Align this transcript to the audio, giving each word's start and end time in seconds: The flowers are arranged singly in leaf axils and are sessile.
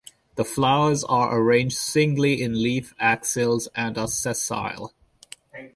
The 0.33 0.43
flowers 0.43 1.03
are 1.03 1.37
arranged 1.39 1.77
singly 1.77 2.41
in 2.41 2.59
leaf 2.59 2.95
axils 2.99 3.67
and 3.75 3.99
are 3.99 4.07
sessile. 4.07 4.95